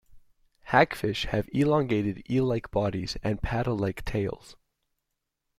[0.69, 4.55] Hagfish have elongated, eel-like bodies, and paddle-like tails.